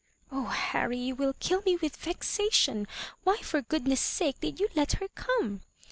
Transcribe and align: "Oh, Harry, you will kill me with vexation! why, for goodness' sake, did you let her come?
"Oh, 0.31 0.45
Harry, 0.45 0.97
you 0.97 1.15
will 1.15 1.35
kill 1.39 1.61
me 1.61 1.75
with 1.75 1.95
vexation! 1.95 2.87
why, 3.23 3.37
for 3.37 3.61
goodness' 3.61 4.01
sake, 4.01 4.39
did 4.39 4.59
you 4.59 4.67
let 4.75 4.93
her 4.93 5.09
come? 5.09 5.61